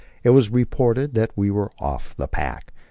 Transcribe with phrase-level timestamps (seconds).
[0.23, 2.73] it was reported that we were off the pack.